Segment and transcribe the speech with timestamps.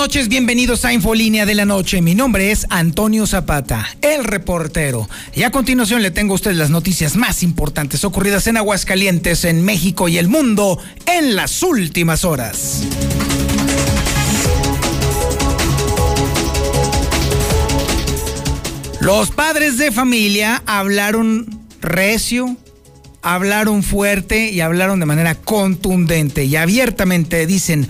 [0.00, 2.00] Noches, bienvenidos a Infolínea de la Noche.
[2.00, 5.06] Mi nombre es Antonio Zapata, el reportero.
[5.34, 9.62] Y a continuación le tengo a usted las noticias más importantes ocurridas en Aguascalientes, en
[9.62, 12.82] México y el mundo en las últimas horas.
[19.00, 22.56] Los padres de familia hablaron recio,
[23.20, 27.46] hablaron fuerte y hablaron de manera contundente y abiertamente.
[27.46, 27.86] Dicen,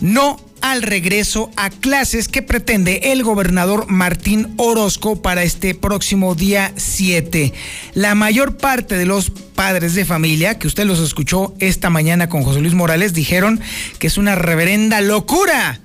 [0.00, 6.72] no al regreso a clases que pretende el gobernador Martín Orozco para este próximo día
[6.76, 7.52] 7.
[7.94, 12.42] La mayor parte de los padres de familia, que usted los escuchó esta mañana con
[12.42, 13.60] José Luis Morales, dijeron
[13.98, 15.80] que es una reverenda locura.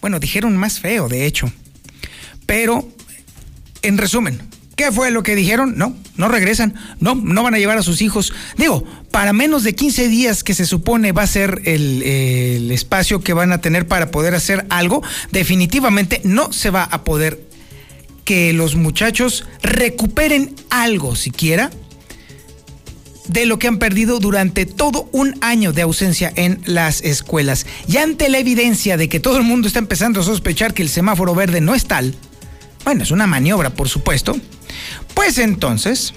[0.00, 1.52] Bueno, dijeron más feo, de hecho.
[2.46, 2.88] Pero,
[3.82, 4.40] en resumen,
[4.80, 5.74] ¿Qué fue lo que dijeron?
[5.76, 8.32] No, no regresan, no, no van a llevar a sus hijos.
[8.56, 13.20] Digo, para menos de 15 días que se supone va a ser el, el espacio
[13.20, 17.44] que van a tener para poder hacer algo, definitivamente no se va a poder
[18.24, 21.70] que los muchachos recuperen algo siquiera
[23.28, 27.66] de lo que han perdido durante todo un año de ausencia en las escuelas.
[27.86, 30.88] Y ante la evidencia de que todo el mundo está empezando a sospechar que el
[30.88, 32.14] semáforo verde no es tal,
[32.82, 34.40] bueno, es una maniobra, por supuesto,
[35.14, 36.14] pues entonces,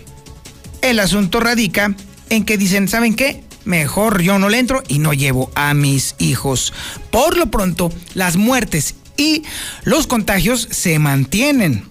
[0.81, 1.95] el asunto radica
[2.29, 3.43] en que dicen, ¿saben qué?
[3.65, 6.73] Mejor yo no le entro y no llevo a mis hijos.
[7.11, 9.43] Por lo pronto, las muertes y
[9.83, 11.85] los contagios se mantienen.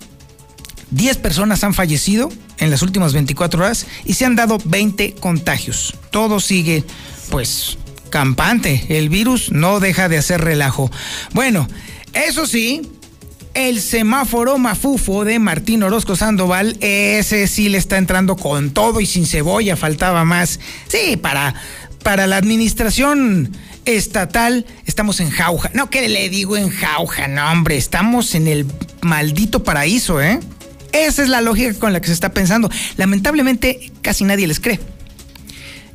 [0.90, 5.94] 10 personas han fallecido en las últimas 24 horas y se han dado 20 contagios.
[6.10, 6.84] Todo sigue,
[7.30, 7.78] pues,
[8.10, 8.86] campante.
[8.90, 10.90] El virus no deja de hacer relajo.
[11.32, 11.66] Bueno,
[12.12, 12.82] eso sí,
[13.54, 19.06] el semáforo mafufo de Martín Orozco Sandoval, ese sí le está entrando con todo y
[19.06, 20.60] sin cebolla, faltaba más.
[20.88, 21.54] Sí, para,
[22.02, 23.50] para la administración
[23.84, 25.70] estatal estamos en jauja.
[25.74, 27.28] No, ¿qué le digo en jauja?
[27.28, 28.66] No, hombre, estamos en el
[29.02, 30.40] maldito paraíso, ¿eh?
[30.92, 32.70] Esa es la lógica con la que se está pensando.
[32.96, 34.78] Lamentablemente, casi nadie les cree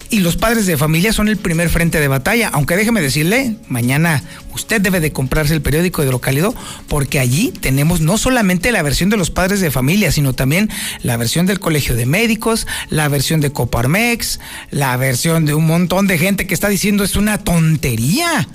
[0.09, 2.49] y los padres de familia son el primer frente de batalla.
[2.53, 4.23] Aunque déjeme decirle, mañana
[4.53, 6.55] usted debe de comprarse el periódico Hidrocálido
[6.87, 10.69] porque allí tenemos no solamente la versión de los padres de familia, sino también
[11.03, 14.39] la versión del Colegio de Médicos, la versión de Coparmex,
[14.71, 18.47] la versión de un montón de gente que está diciendo es una tontería.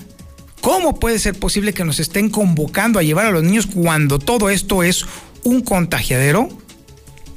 [0.61, 4.49] ¿Cómo puede ser posible que nos estén convocando a llevar a los niños cuando todo
[4.49, 5.05] esto es
[5.43, 6.49] un contagiadero?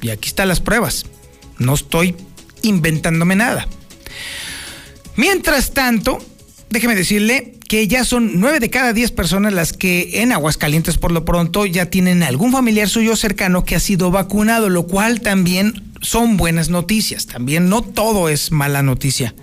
[0.00, 1.06] Y aquí están las pruebas.
[1.58, 2.14] No estoy
[2.62, 3.66] inventándome nada.
[5.16, 6.18] Mientras tanto,
[6.70, 11.10] déjeme decirle que ya son nueve de cada diez personas las que en Aguascalientes por
[11.10, 15.92] lo pronto ya tienen algún familiar suyo cercano que ha sido vacunado, lo cual también
[16.00, 17.26] son buenas noticias.
[17.26, 19.34] También no todo es mala noticia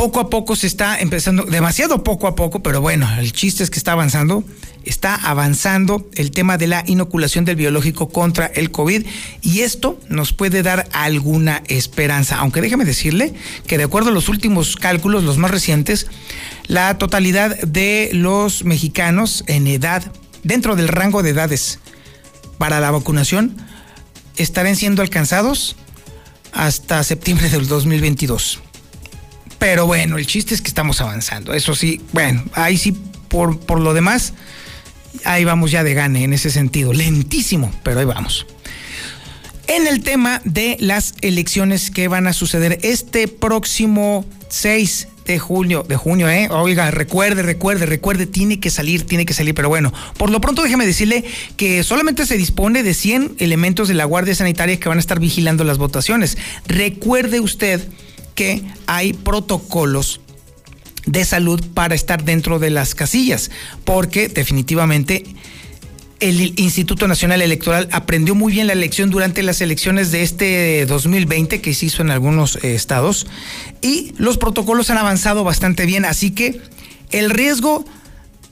[0.00, 3.68] poco a poco se está empezando, demasiado poco a poco, pero bueno, el chiste es
[3.68, 4.42] que está avanzando,
[4.82, 9.04] está avanzando el tema de la inoculación del biológico contra el COVID
[9.42, 13.34] y esto nos puede dar alguna esperanza, aunque déjeme decirle
[13.66, 16.06] que de acuerdo a los últimos cálculos, los más recientes,
[16.66, 20.10] la totalidad de los mexicanos en edad,
[20.44, 21.78] dentro del rango de edades
[22.56, 23.54] para la vacunación,
[24.38, 25.76] estarán siendo alcanzados
[26.52, 28.62] hasta septiembre del 2022.
[29.60, 31.52] Pero bueno, el chiste es que estamos avanzando.
[31.52, 32.96] Eso sí, bueno, ahí sí,
[33.28, 34.32] por, por lo demás,
[35.24, 36.94] ahí vamos ya de gane en ese sentido.
[36.94, 38.46] Lentísimo, pero ahí vamos.
[39.68, 45.84] En el tema de las elecciones que van a suceder este próximo 6 de junio,
[45.86, 46.48] de junio, ¿eh?
[46.50, 50.62] Oiga, recuerde, recuerde, recuerde, tiene que salir, tiene que salir, pero bueno, por lo pronto
[50.62, 51.22] déjeme decirle
[51.56, 55.20] que solamente se dispone de 100 elementos de la Guardia Sanitaria que van a estar
[55.20, 56.38] vigilando las votaciones.
[56.66, 57.86] Recuerde usted
[58.34, 60.20] que hay protocolos
[61.06, 63.50] de salud para estar dentro de las casillas,
[63.84, 65.24] porque definitivamente
[66.20, 71.62] el Instituto Nacional Electoral aprendió muy bien la elección durante las elecciones de este 2020
[71.62, 73.26] que se hizo en algunos eh, estados
[73.80, 76.60] y los protocolos han avanzado bastante bien, así que
[77.10, 77.86] el riesgo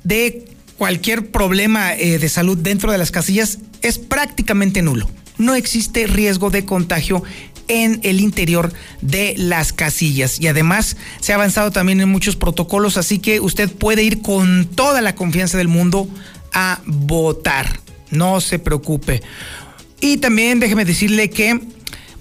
[0.03, 0.47] de
[0.79, 5.09] cualquier problema eh, de salud dentro de las casillas es prácticamente nulo.
[5.37, 7.23] No existe riesgo de contagio
[7.69, 10.41] en el interior de las casillas.
[10.41, 14.67] Y además se ha avanzado también en muchos protocolos, así que usted puede ir con
[14.67, 16.09] toda la confianza del mundo
[16.53, 17.81] a votar.
[18.11, 19.23] No se preocupe.
[20.01, 21.61] Y también déjeme decirle que,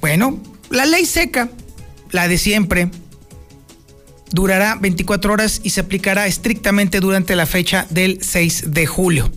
[0.02, 0.40] bueno,
[0.70, 1.50] la ley seca,
[2.12, 2.90] la de siempre,
[4.32, 9.32] durará 24 horas y se aplicará estrictamente durante la fecha del 6 de julio.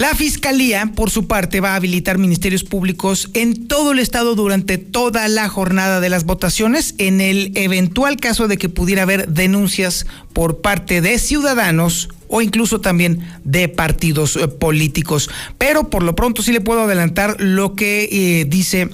[0.00, 4.78] La Fiscalía, por su parte, va a habilitar ministerios públicos en todo el estado durante
[4.78, 10.06] toda la jornada de las votaciones en el eventual caso de que pudiera haber denuncias
[10.32, 15.28] por parte de ciudadanos o incluso también de partidos eh, políticos.
[15.58, 18.88] Pero por lo pronto sí le puedo adelantar lo que eh, dice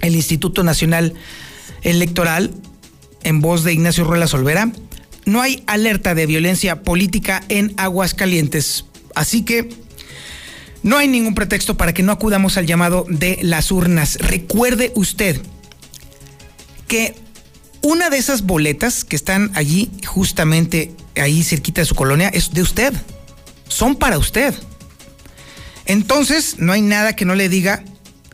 [0.00, 1.12] el Instituto Nacional
[1.82, 2.52] Electoral
[3.24, 4.70] en voz de Ignacio Ruela Solvera.
[5.26, 8.84] No hay alerta de violencia política en Aguascalientes.
[9.16, 9.89] Así que
[10.82, 14.16] no hay ningún pretexto para que no acudamos al llamado de las urnas.
[14.20, 15.40] Recuerde usted
[16.88, 17.14] que
[17.82, 22.62] una de esas boletas que están allí, justamente ahí cerquita de su colonia, es de
[22.62, 22.94] usted.
[23.68, 24.54] Son para usted.
[25.86, 27.84] Entonces, no hay nada que no le diga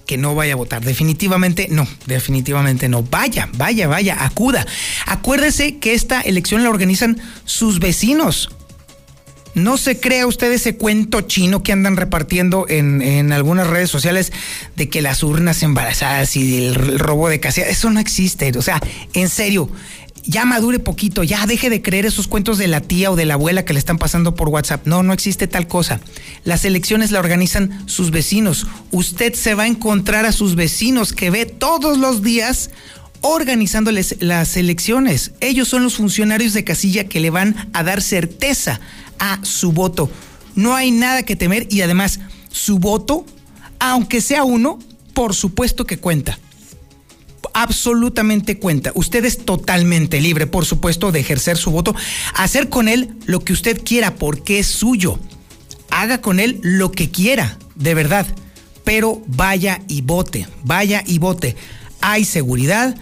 [0.06, 0.84] que no vaya a votar.
[0.84, 3.02] Definitivamente no, definitivamente no.
[3.02, 4.66] Vaya, vaya, vaya, acuda.
[5.06, 8.50] Acuérdese que esta elección la organizan sus vecinos.
[9.56, 14.30] No se crea usted ese cuento chino que andan repartiendo en, algunas redes sociales
[14.76, 17.62] de que las urnas embarazadas y el robo de casa.
[17.62, 18.52] Eso no existe.
[18.58, 18.82] O sea,
[19.14, 19.70] en serio,
[20.24, 23.32] ya madure poquito, ya deje de creer esos cuentos de la tía o de la
[23.32, 24.86] abuela que le están pasando por WhatsApp.
[24.86, 26.00] No, no existe tal cosa.
[26.44, 28.66] Las elecciones la organizan sus vecinos.
[28.90, 32.68] Usted se va a encontrar a sus vecinos que ve todos los días
[33.22, 35.32] organizándoles las elecciones.
[35.40, 38.80] Ellos son los funcionarios de casilla que le van a dar certeza
[39.18, 40.10] a su voto.
[40.54, 42.20] No hay nada que temer y además
[42.50, 43.26] su voto,
[43.78, 44.78] aunque sea uno,
[45.12, 46.38] por supuesto que cuenta.
[47.52, 48.92] Absolutamente cuenta.
[48.94, 51.94] Usted es totalmente libre, por supuesto, de ejercer su voto,
[52.34, 55.18] hacer con él lo que usted quiera porque es suyo.
[55.90, 58.26] Haga con él lo que quiera, de verdad.
[58.84, 61.56] Pero vaya y vote, vaya y vote.
[62.00, 62.96] Hay seguridad,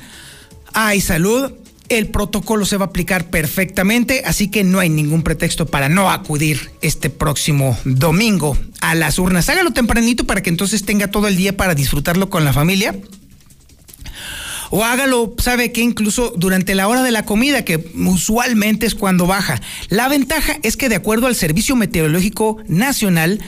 [0.73, 1.53] hay salud,
[1.99, 6.11] el protocolo se va a aplicar perfectamente, así que no hay ningún pretexto para no
[6.11, 9.49] acudir este próximo domingo a las urnas.
[9.49, 12.95] Hágalo tempranito para que entonces tenga todo el día para disfrutarlo con la familia.
[14.71, 19.27] O hágalo, sabe que incluso durante la hora de la comida, que usualmente es cuando
[19.27, 19.61] baja.
[19.89, 23.41] La ventaja es que de acuerdo al Servicio Meteorológico Nacional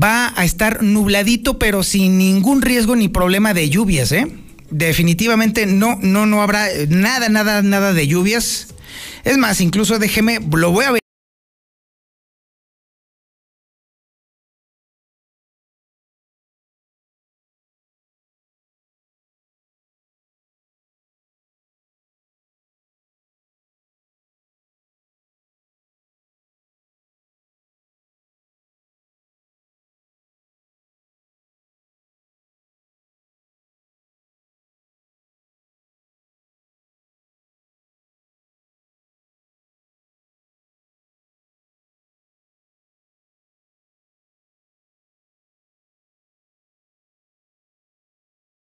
[0.00, 4.26] va a estar nubladito, pero sin ningún riesgo ni problema de lluvias, ¿eh?
[4.72, 8.68] Definitivamente no, no, no habrá nada, nada, nada de lluvias.
[9.24, 11.01] Es más, incluso déjeme, lo voy a ver.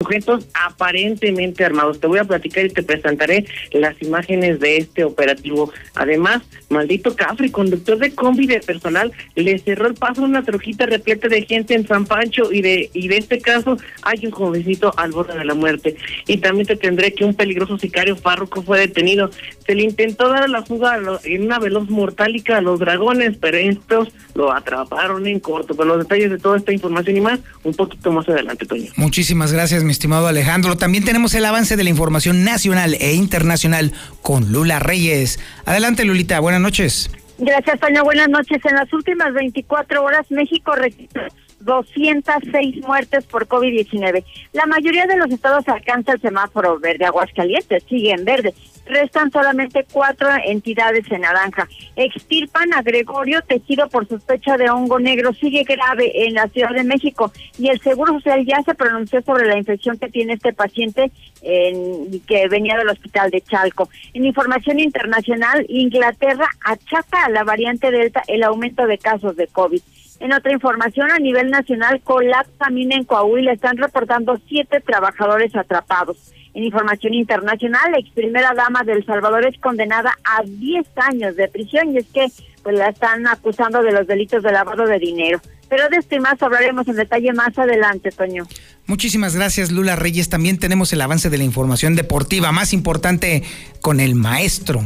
[0.09, 1.99] Sujetos aparentemente armados.
[1.99, 5.71] Te voy a platicar y te presentaré las imágenes de este operativo.
[5.95, 10.85] Además, maldito Cafri, conductor de combi de personal, le cerró el paso a una trojita
[10.85, 14.93] repleta de gente en San Pancho y de y de este caso hay un jovencito
[14.97, 15.95] al borde de la muerte.
[16.27, 19.29] Y también te tendré que un peligroso sicario párroco fue detenido.
[19.65, 24.09] Se le intentó dar la fuga en una veloz mortálica a los dragones, pero estos
[24.33, 25.75] lo atraparon en corto.
[25.75, 28.91] Con los detalles de toda esta información y más, un poquito más adelante, Toño.
[28.95, 30.77] Muchísimas gracias, mi estimado Alejandro.
[30.77, 33.91] También tenemos el avance de la información nacional e internacional
[34.21, 35.41] con Lula Reyes.
[35.65, 36.39] Adelante, Lulita.
[36.39, 37.11] Buenas noches.
[37.37, 38.05] Gracias, Toño.
[38.05, 38.63] Buenas noches.
[38.63, 41.23] En las últimas 24 horas, México registró
[41.61, 44.23] 206 muertes por COVID-19.
[44.53, 47.05] La mayoría de los estados alcanza el semáforo verde.
[47.05, 48.53] Aguascalientes sigue en verde.
[48.85, 51.67] Restan solamente cuatro entidades en naranja.
[51.95, 56.83] Extirpan a Gregorio, tejido por sospecha de hongo negro, sigue grave en la Ciudad de
[56.83, 57.31] México.
[57.59, 61.11] Y el Seguro Social ya se pronunció sobre la infección que tiene este paciente
[61.43, 63.89] en, que venía del hospital de Chalco.
[64.13, 69.81] En información internacional, Inglaterra achaca a la variante Delta el aumento de casos de COVID.
[70.19, 73.53] En otra información, a nivel nacional, colapsa mina en Coahuila.
[73.53, 76.17] Están reportando siete trabajadores atrapados.
[76.53, 81.35] En información internacional, la ex primera dama de El Salvador es condenada a 10 años
[81.35, 82.27] de prisión y es que
[82.63, 85.39] pues la están acusando de los delitos de lavado de dinero.
[85.69, 88.45] Pero de esto y más hablaremos en detalle más adelante, Toño.
[88.87, 90.27] Muchísimas gracias, Lula Reyes.
[90.27, 93.43] También tenemos el avance de la información deportiva más importante
[93.79, 94.81] con el maestro,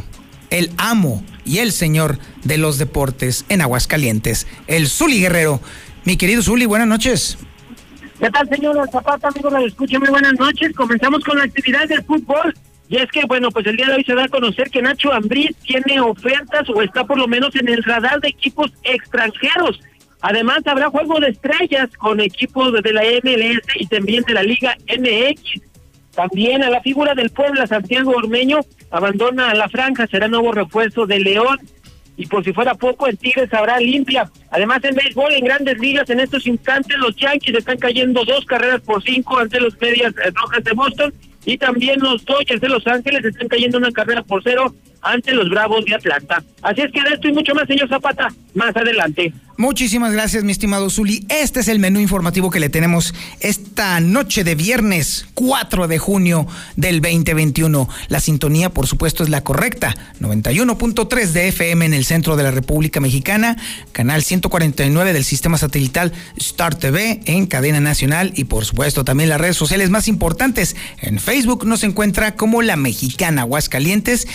[0.53, 5.59] el amo y el señor de los deportes en Aguascalientes, el Zuli Guerrero.
[6.05, 7.39] Mi querido Zuli, buenas noches.
[8.19, 9.51] ¿Qué tal, señor Zapata, amigos?
[9.51, 10.71] La escucha, muy buenas noches.
[10.75, 12.55] Comenzamos con la actividad del fútbol.
[12.87, 15.11] Y es que, bueno, pues el día de hoy se da a conocer que Nacho
[15.11, 19.79] Ambriz tiene ofertas o está por lo menos en el radar de equipos extranjeros.
[20.21, 24.77] Además, habrá juego de estrellas con equipos de la MLS y también de la Liga
[24.87, 25.63] MX.
[26.15, 28.59] También a la figura del Puebla, Santiago Ormeño,
[28.93, 31.57] abandona la franja, será nuevo refuerzo de León.
[32.15, 34.29] Y por si fuera poco, el Tigres habrá limpia.
[34.51, 38.81] Además, en béisbol, en grandes ligas, en estos instantes, los Yankees están cayendo dos carreras
[38.81, 41.13] por cinco ante los Medias Rojas de Boston.
[41.43, 45.49] Y también los Dodgers de Los Ángeles están cayendo una carrera por cero ante los
[45.49, 46.43] Bravos de Atlanta.
[46.61, 49.33] Así es que de esto y mucho más, señor Zapata, más adelante.
[49.55, 51.27] Muchísimas gracias, mi estimado Zuli.
[51.29, 56.47] Este es el menú informativo que le tenemos esta noche de viernes 4 de junio
[56.75, 57.87] del 2021.
[58.07, 59.95] La sintonía, por supuesto, es la correcta.
[60.19, 63.55] 91.3 de FM en el centro de la República Mexicana,
[63.91, 69.39] canal 149 del sistema satelital Star TV en cadena nacional y, por supuesto, también las
[69.39, 70.75] redes sociales más importantes.
[70.99, 74.27] En Facebook nos encuentra como La Mexicana Aguascalientes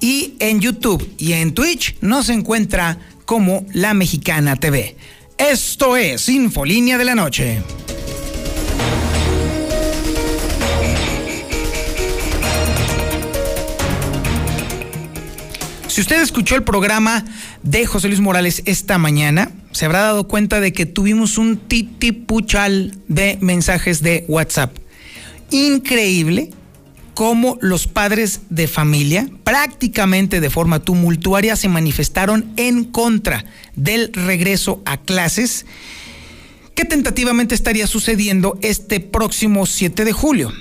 [0.00, 4.96] y en YouTube y en Twitch nos encuentra como La Mexicana TV.
[5.38, 7.62] Esto es Infolínea de la Noche.
[15.88, 17.24] Si usted escuchó el programa
[17.62, 22.96] de José Luis Morales esta mañana, se habrá dado cuenta de que tuvimos un titipuchal
[23.08, 24.74] de mensajes de WhatsApp.
[25.50, 26.50] Increíble
[27.14, 33.44] cómo los padres de familia, prácticamente de forma tumultuaria, se manifestaron en contra
[33.76, 35.66] del regreso a clases
[36.74, 40.52] que tentativamente estaría sucediendo este próximo 7 de julio.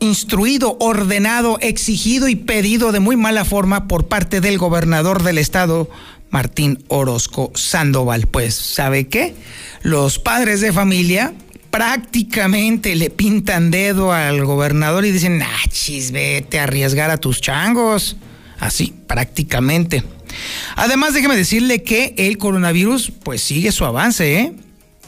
[0.00, 5.88] Instruido, ordenado, exigido y pedido de muy mala forma por parte del gobernador del estado,
[6.30, 8.26] Martín Orozco Sandoval.
[8.26, 9.34] Pues, ¿sabe qué?
[9.82, 11.32] Los padres de familia
[11.74, 15.70] prácticamente le pintan dedo al gobernador y dicen, ah,
[16.12, 18.16] vete a arriesgar a tus changos.
[18.60, 20.04] Así, prácticamente.
[20.76, 24.52] Además, déjeme decirle que el coronavirus, pues sigue su avance, ¿eh?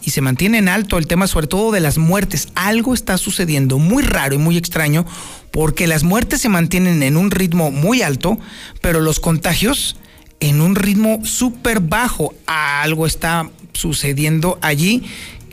[0.03, 2.49] Y se mantiene en alto el tema, sobre todo de las muertes.
[2.57, 5.07] Algo está sucediendo muy raro y muy extraño,
[5.53, 8.41] porque las muertes se mantienen en un ritmo muy alto,
[8.81, 9.99] pero los contagios
[10.41, 12.35] en un ritmo súper bajo.
[12.47, 15.05] Algo está sucediendo allí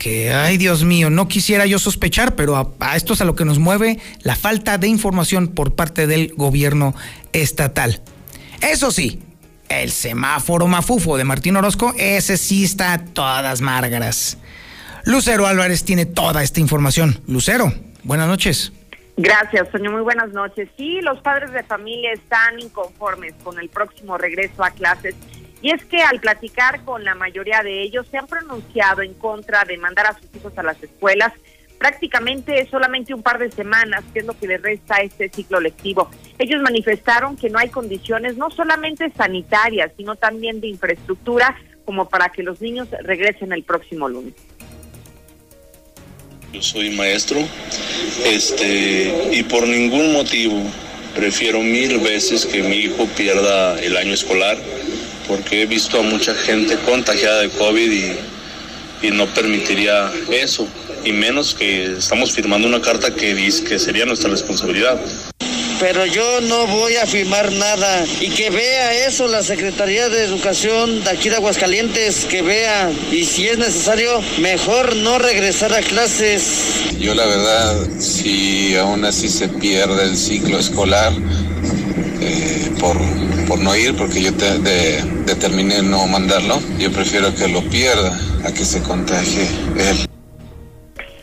[0.04, 3.46] que, ay Dios mío, no quisiera yo sospechar, pero a, esto es a lo que
[3.46, 6.94] nos mueve la falta de información por parte del gobierno
[7.32, 8.02] estatal.
[8.60, 9.22] Eso sí,
[9.70, 14.36] el semáforo mafufo de Martín Orozco, ese sí está a todas márgaras.
[15.06, 17.22] Lucero Álvarez tiene toda esta información.
[17.26, 18.74] Lucero, buenas noches.
[19.16, 19.94] Gracias, señor.
[19.94, 20.68] Muy buenas noches.
[20.76, 25.14] Sí, los padres de familia están inconformes con el próximo regreso a clases
[25.62, 29.64] y es que al platicar con la mayoría de ellos se han pronunciado en contra
[29.64, 31.32] de mandar a sus hijos a las escuelas
[31.78, 36.08] prácticamente solamente un par de semanas, que es lo que les resta este ciclo lectivo.
[36.38, 42.30] Ellos manifestaron que no hay condiciones no solamente sanitarias, sino también de infraestructura como para
[42.30, 44.32] que los niños regresen el próximo lunes.
[46.54, 47.40] Yo soy maestro,
[48.24, 50.62] este, y por ningún motivo
[51.14, 54.56] prefiero mil veces que mi hijo pierda el año escolar
[55.26, 60.66] porque he visto a mucha gente contagiada de COVID y, no permitiría eso,
[61.04, 64.98] y menos que estamos firmando una carta que dice que sería nuestra responsabilidad.
[65.78, 71.04] Pero yo no voy a firmar nada y que vea eso la Secretaría de Educación
[71.04, 76.80] de aquí de Aguascalientes, que vea y si es necesario, mejor no regresar a clases.
[76.98, 81.12] Yo la verdad, si aún así se pierde el ciclo escolar,
[82.22, 82.96] eh, por
[83.46, 84.58] por no ir, porque yo te,
[85.24, 86.60] determiné no mandarlo.
[86.78, 90.06] Yo prefiero que lo pierda a que se contagie él.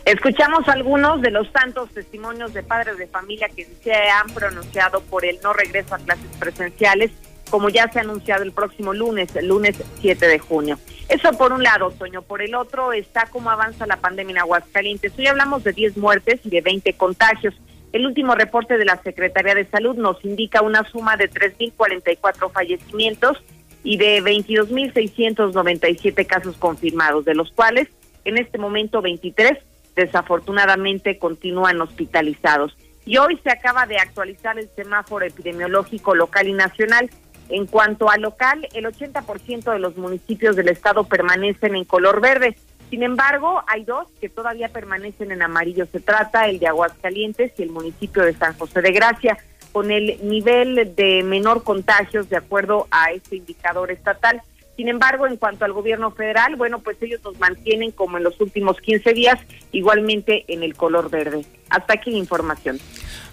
[0.04, 5.24] Escuchamos algunos de los tantos testimonios de padres de familia que se han pronunciado por
[5.24, 7.12] el no regreso a clases presenciales,
[7.50, 10.78] como ya se ha anunciado el próximo lunes, el lunes 7 de junio.
[11.08, 12.22] Eso por un lado, Toño.
[12.22, 15.12] Por el otro está cómo avanza la pandemia en Aguascalientes.
[15.16, 17.54] Hoy hablamos de 10 muertes y de 20 contagios.
[17.92, 23.36] El último reporte de la Secretaría de Salud nos indica una suma de 3.044 fallecimientos
[23.84, 27.88] y de 22.697 casos confirmados, de los cuales
[28.24, 29.58] en este momento 23
[29.94, 32.76] desafortunadamente continúan hospitalizados.
[33.04, 37.10] Y hoy se acaba de actualizar el semáforo epidemiológico local y nacional.
[37.48, 42.56] En cuanto al local, el 80% de los municipios del estado permanecen en color verde.
[42.92, 45.86] Sin embargo, hay dos que todavía permanecen en amarillo.
[45.90, 49.38] Se trata el de Aguascalientes y el municipio de San José de Gracia,
[49.72, 54.42] con el nivel de menor contagios de acuerdo a este indicador estatal.
[54.76, 58.38] Sin embargo, en cuanto al gobierno federal, bueno, pues ellos nos mantienen como en los
[58.42, 59.38] últimos 15 días,
[59.72, 61.46] igualmente en el color verde.
[61.70, 62.78] Hasta aquí la información.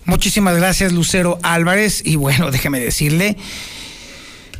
[0.06, 2.02] Muchísimas gracias, Lucero Álvarez.
[2.06, 3.36] Y bueno, déjeme decirle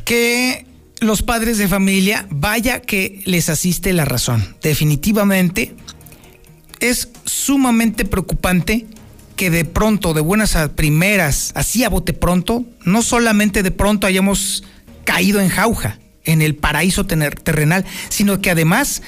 [0.04, 0.66] que
[1.00, 4.56] los padres de familia, vaya que les asiste la razón.
[4.62, 5.74] Definitivamente
[6.80, 8.86] es sumamente preocupante
[9.36, 14.06] que de pronto, de buenas a primeras, así a bote pronto, no solamente de pronto
[14.06, 14.64] hayamos
[15.04, 19.02] caído en jauja, en el paraíso terrenal, sino que además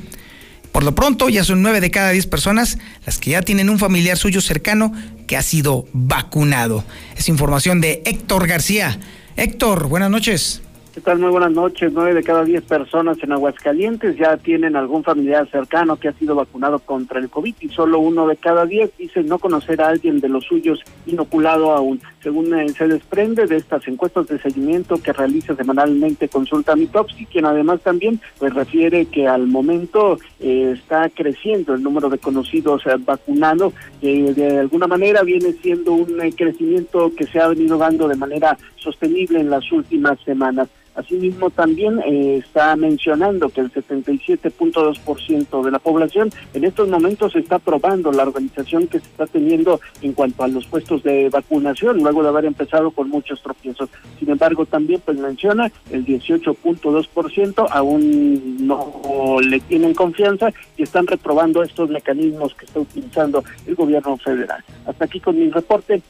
[0.72, 3.78] Por lo pronto, ya son nueve de cada diez personas las que ya tienen un
[3.78, 4.92] familiar suyo cercano
[5.26, 6.84] que ha sido vacunado.
[7.16, 8.98] Es información de Héctor García.
[9.36, 10.62] Héctor, buenas noches.
[10.98, 11.20] ¿Qué tal?
[11.20, 11.92] Muy buenas noches.
[11.92, 16.34] Nueve de cada diez personas en Aguascalientes ya tienen algún familiar cercano que ha sido
[16.34, 20.18] vacunado contra el COVID y solo uno de cada diez dice no conocer a alguien
[20.18, 22.00] de los suyos inoculado aún.
[22.20, 27.46] Según eh, se desprende de estas encuestas de seguimiento que realiza semanalmente Consulta Mitopsi, quien
[27.46, 32.96] además también pues refiere que al momento eh, está creciendo el número de conocidos eh,
[32.98, 38.16] vacunados, que de alguna manera viene siendo un crecimiento que se ha venido dando de
[38.16, 40.68] manera sostenible en las últimas semanas.
[40.98, 47.60] Asimismo, también eh, está mencionando que el 77.2% de la población en estos momentos está
[47.60, 52.24] probando la organización que se está teniendo en cuanto a los puestos de vacunación, luego
[52.24, 53.88] de haber empezado con muchos tropiezos.
[54.18, 61.62] Sin embargo, también pues menciona el 18.2% aún no le tienen confianza y están reprobando
[61.62, 64.64] estos mecanismos que está utilizando el gobierno federal.
[64.84, 66.02] Hasta aquí con mi reporte.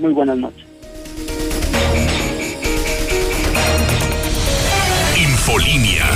[0.00, 0.69] Muy buenas noches.
[5.50, 6.06] Infolinia.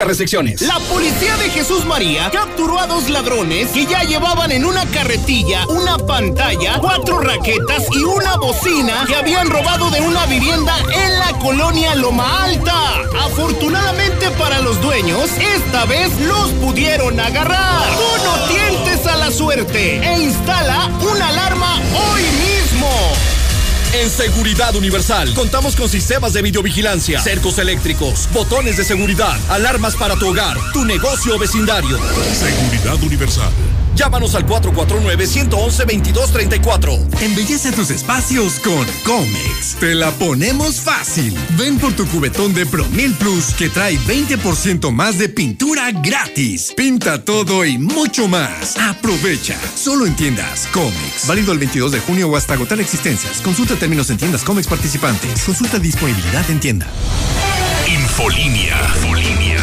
[0.00, 0.60] Recepciones.
[0.62, 5.66] La policía de Jesús María capturó a dos ladrones que ya llevaban en una carretilla
[5.68, 11.38] una pantalla, cuatro raquetas y una bocina que habían robado de una vivienda en la
[11.38, 13.02] colonia Loma Alta.
[13.24, 17.86] Afortunadamente para los dueños, esta vez los pudieron agarrar.
[17.96, 23.35] Tú no tientes a la suerte e instala una alarma hoy mismo.
[24.02, 30.16] En Seguridad Universal contamos con sistemas de videovigilancia, cercos eléctricos, botones de seguridad, alarmas para
[30.16, 31.98] tu hogar, tu negocio o vecindario.
[32.34, 33.52] Seguridad Universal.
[33.96, 37.22] Llámanos al 449-111-2234.
[37.22, 39.76] Embellece tus espacios con Comex.
[39.80, 41.34] Te la ponemos fácil.
[41.56, 46.74] Ven por tu cubetón de Promil Plus que trae 20% más de pintura gratis.
[46.76, 48.76] Pinta todo y mucho más.
[48.76, 49.58] Aprovecha.
[49.74, 51.26] Solo en tiendas Comex.
[51.26, 53.40] Válido el 22 de junio o hasta agotar existencias.
[53.40, 55.42] Consulta términos en tiendas Comex participantes.
[55.42, 56.86] Consulta disponibilidad en tienda.
[57.88, 58.76] Infolinia.
[58.96, 59.56] Infolinia.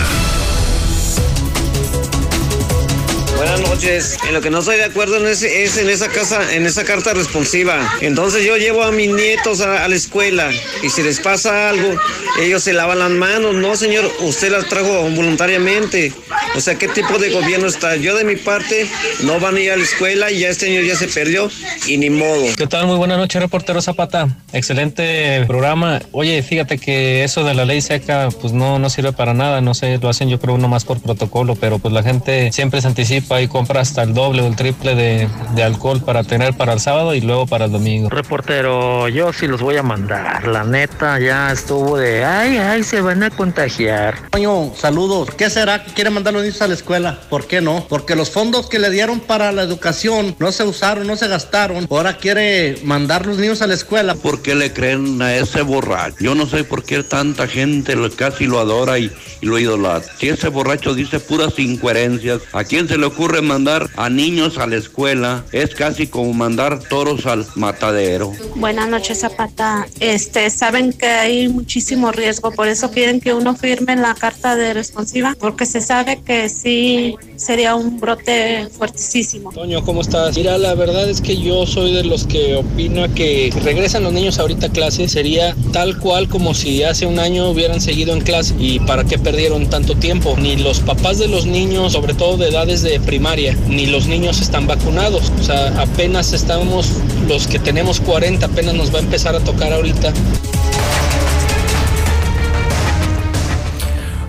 [3.74, 4.18] Noches.
[4.28, 7.80] En lo que no estoy de acuerdo es, en esa casa, en esa carta responsiva.
[8.02, 10.52] Entonces yo llevo a mis nietos a, a la escuela
[10.84, 11.96] y si les pasa algo,
[12.40, 13.56] ellos se lavan las manos.
[13.56, 16.14] No, señor, usted las trajo voluntariamente.
[16.56, 17.96] O sea, ¿qué tipo de gobierno está?
[17.96, 18.88] Yo de mi parte
[19.24, 21.50] no van a ir a la escuela y ya este año ya se perdió
[21.88, 22.46] y ni modo.
[22.56, 22.86] ¿Qué tal?
[22.86, 24.28] Muy buenas noches, reportero Zapata.
[24.52, 26.00] Excelente programa.
[26.12, 29.62] Oye, fíjate que eso de la ley seca, pues no, no sirve para nada.
[29.62, 32.80] No sé, lo hacen yo creo uno más por protocolo, pero pues la gente siempre
[32.80, 36.54] se anticipa y compra hasta el doble o el triple de, de alcohol para tener
[36.58, 38.10] para el sábado y luego para el domingo.
[38.10, 40.46] Reportero, yo sí los voy a mandar.
[40.50, 44.16] La neta ya estuvo de, ay, ay, se van a contagiar.
[44.32, 45.30] Coño, saludos.
[45.38, 47.22] ¿Qué será que quiere mandar los niños a la escuela?
[47.30, 47.86] ¿Por qué no?
[47.88, 51.88] Porque los fondos que le dieron para la educación no se usaron, no se gastaron.
[51.90, 54.16] Ahora quiere mandar los niños a la escuela.
[54.16, 56.18] ¿Por qué le creen a ese borracho?
[56.20, 60.12] Yo no sé por qué tanta gente lo- casi lo adora y, y lo idolatra.
[60.20, 64.66] Si ese borracho dice puras incoherencias, ¿a quién se le ocurre mandar a niños a
[64.66, 65.46] la escuela?
[65.52, 68.34] Es casi como mandar toros al matadero.
[68.56, 69.86] Buenas noches, Zapata.
[70.00, 74.74] Este, saben que hay muchísimo riesgo, por eso quieren que uno firme la carta de
[74.74, 79.52] responsiva, porque se sabe que sí sería un brote fuertísimo.
[79.52, 80.36] Toño, ¿cómo estás?
[80.36, 84.14] Mira, la verdad es que yo soy de los que opina que si regresan los
[84.14, 88.22] niños ahorita a clase sería tal cual como si hace un año hubieran seguido en
[88.22, 90.36] clase y para qué perdieron tanto tiempo.
[90.40, 94.42] Ni los papás de los niños, sobre todo de edades de primaria, ni los niños
[94.42, 95.32] están vacunados.
[95.40, 96.90] O sea, apenas estamos,
[97.28, 100.14] los que tenemos 40, apenas nos va a empezar a tocar ahorita.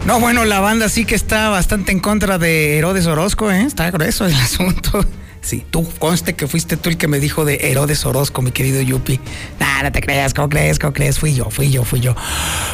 [0.06, 3.62] No, bueno, la banda sí que está bastante en contra de Herodes Orozco, ¿eh?
[3.62, 5.04] Está grueso el asunto.
[5.40, 8.80] Sí, tú conste que fuiste tú el que me dijo de Herodes Orozco, mi querido
[8.80, 9.20] Yupi.
[9.60, 10.78] Nah, no te creas, ¿cómo crees?
[10.78, 11.18] ¿Cómo crees?
[11.18, 12.14] Fui yo, fui yo, fui yo.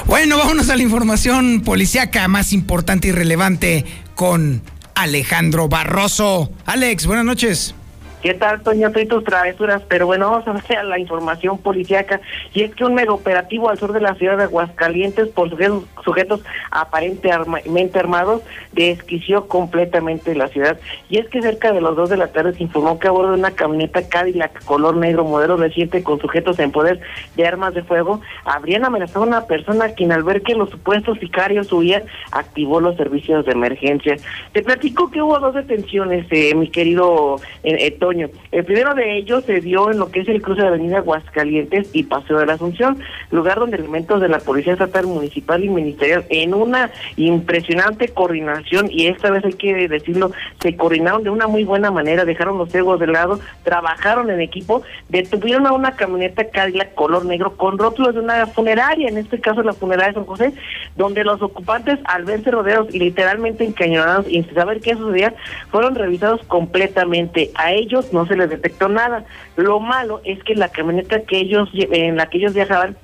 [0.07, 4.62] Bueno, vámonos a la información policíaca más importante y relevante con
[5.01, 6.53] Alejandro Barroso.
[6.67, 7.75] Alex, buenas noches.
[8.23, 8.93] ¿Qué tal, Toño?
[8.93, 12.21] Soy tus travesuras, pero bueno, vamos a ver a la información policiaca.
[12.53, 15.85] Y es que un mega operativo al sur de la ciudad de Aguascalientes por sujetos,
[16.05, 20.79] sujetos aparentemente armados desquició completamente la ciudad.
[21.09, 23.33] Y es que cerca de las 2 de la tarde se informó que a bordo
[23.33, 27.01] de una camioneta Cadillac color negro modelo reciente con sujetos en poder
[27.37, 31.19] de armas de fuego habrían amenazado a una persona quien al ver que los supuestos
[31.21, 32.03] sicarios huían
[32.33, 34.17] activó los servicios de emergencia.
[34.53, 39.44] Te platico que hubo dos detenciones, eh, mi querido eh, eh, El primero de ellos
[39.44, 42.55] se dio en lo que es el cruce de Avenida Aguascalientes y Paseo de la
[42.55, 42.99] Asunción,
[43.31, 49.07] lugar donde elementos de la Policía Estatal Municipal y Ministerial, en una impresionante coordinación, y
[49.07, 52.99] esta vez hay que decirlo, se coordinaron de una muy buena manera, dejaron los egos
[53.01, 58.20] de lado, trabajaron en equipo, detuvieron a una camioneta Cadillac color negro con rótulos de
[58.20, 60.53] una funeraria, en este caso la funeraria de San José,
[60.96, 65.35] donde los ocupantes, al verse rodeados y literalmente encañonados y sin saber qué sucedía,
[65.70, 67.51] fueron revisados completamente.
[67.55, 69.25] A ellos no se les detectó nada.
[69.57, 72.97] Lo malo es que la camioneta que ellos en la que ellos viajaban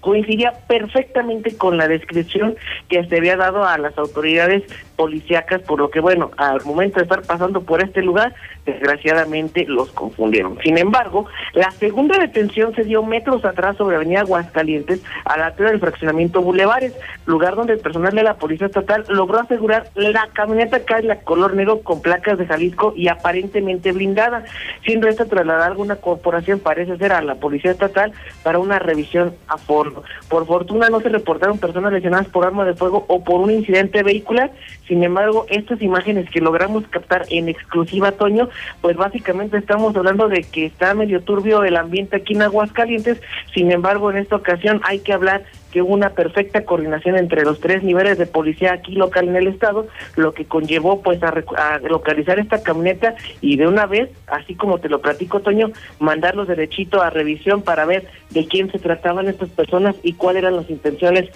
[0.00, 2.54] coincidía perfectamente con la descripción
[2.88, 4.62] que se había dado a las autoridades
[4.96, 9.90] policíacas, por lo que bueno, al momento de estar pasando por este lugar, desgraciadamente los
[9.92, 10.58] confundieron.
[10.62, 15.70] Sin embargo, la segunda detención se dio metros atrás sobre Avenida Aguascalientes, a la altura
[15.70, 16.94] del fraccionamiento Bulevares,
[17.26, 21.80] lugar donde el personal de la Policía Estatal logró asegurar la camioneta Cadillac color negro
[21.80, 24.44] con placas de Jalisco y aparentemente blindada,
[24.84, 29.34] siendo esta trasladada a alguna corporación, parece ser a la Policía Estatal, para una revisión
[29.48, 30.04] a fondo.
[30.28, 34.02] Por fortuna no se reportaron personas lesionadas por arma de fuego o por un incidente
[34.02, 34.50] vehicular,
[34.86, 38.48] sin embargo, estas imágenes que logramos captar en exclusiva, Toño,
[38.80, 43.20] pues básicamente estamos hablando de que está medio turbio el ambiente aquí en Aguascalientes,
[43.52, 47.60] sin embargo, en esta ocasión hay que hablar que hubo una perfecta coordinación entre los
[47.60, 51.78] tres niveles de policía aquí local en el estado, lo que conllevó pues a, a
[51.80, 57.02] localizar esta camioneta y de una vez, así como te lo platico Toño, mandarlos derechito
[57.02, 61.28] a revisión para ver de quién se trataban estas personas y cuáles eran las intenciones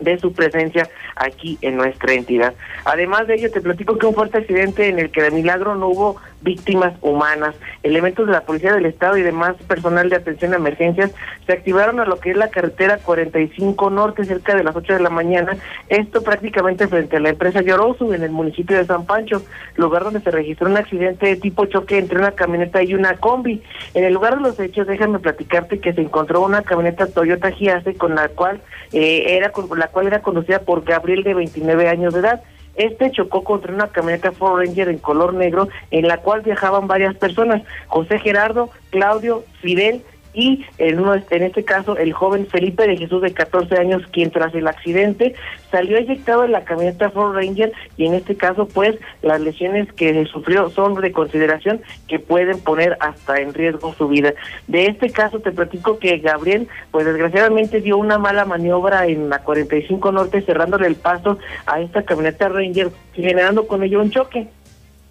[0.00, 2.54] de su presencia aquí en nuestra entidad.
[2.84, 5.88] Además de ello, te platico que un fuerte accidente en el que de milagro no
[5.88, 7.54] hubo víctimas humanas.
[7.82, 11.12] Elementos de la Policía del Estado y demás personal de atención a emergencias
[11.46, 15.00] se activaron a lo que es la carretera 45 Norte cerca de las 8 de
[15.00, 15.56] la mañana,
[15.88, 19.42] esto prácticamente frente a la empresa Yorosu en el municipio de San Pancho,
[19.76, 23.62] lugar donde se registró un accidente de tipo choque entre una camioneta y una combi.
[23.94, 27.94] En el lugar de los hechos, déjame platicarte que se encontró una camioneta Toyota Giase
[27.94, 28.60] con la cual
[28.92, 32.42] eh, era con la cual era conducida por Gabriel de 29 años de edad.
[32.76, 37.16] Este chocó contra una camioneta Ford Ranger en color negro en la cual viajaban varias
[37.16, 42.96] personas, José Gerardo, Claudio, Fidel y en, uno, en este caso el joven Felipe de
[42.96, 45.34] Jesús de 14 años, quien tras el accidente
[45.70, 50.24] salió eyectado en la camioneta Ford Ranger y en este caso pues las lesiones que
[50.26, 54.32] sufrió son de consideración que pueden poner hasta en riesgo su vida.
[54.66, 59.40] De este caso te platico que Gabriel pues desgraciadamente dio una mala maniobra en la
[59.40, 64.48] 45 Norte cerrándole el paso a esta camioneta Ranger generando con ello un choque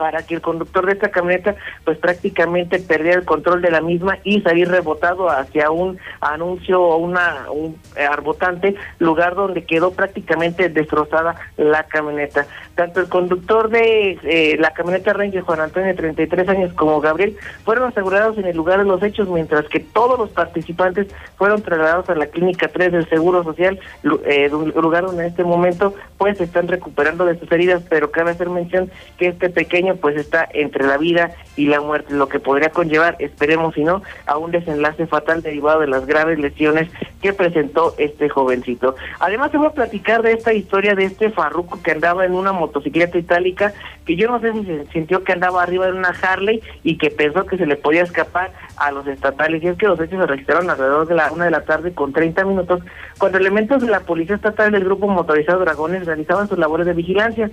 [0.01, 4.17] para que el conductor de esta camioneta pues prácticamente perdiera el control de la misma
[4.23, 7.77] y salir rebotado hacia un anuncio o una un
[8.09, 12.47] arbotante lugar donde quedó prácticamente destrozada la camioneta.
[12.73, 17.37] Tanto el conductor de eh, la camioneta Ranger Juan Antonio de 33 años como Gabriel
[17.63, 22.09] fueron asegurados en el lugar de los hechos mientras que todos los participantes fueron trasladados
[22.09, 26.67] a la clínica 3 del Seguro Social eh, lugar donde en este momento pues están
[26.67, 30.97] recuperando de sus heridas pero cabe hacer mención que este pequeño pues está entre la
[30.97, 35.41] vida y la muerte, lo que podría conllevar, esperemos si no, a un desenlace fatal
[35.41, 36.89] derivado de las graves lesiones
[37.21, 38.95] que presentó este jovencito.
[39.19, 42.51] Además, se va a platicar de esta historia de este farruco que andaba en una
[42.51, 43.73] motocicleta itálica,
[44.05, 47.11] que yo no sé si se sintió que andaba arriba de una Harley y que
[47.11, 49.63] pensó que se le podía escapar a los estatales.
[49.63, 52.13] Y es que los hechos se registraron alrededor de la una de la tarde con
[52.13, 52.81] 30 minutos,
[53.17, 57.51] cuando elementos de la Policía Estatal del Grupo Motorizado Dragones realizaban sus labores de vigilancia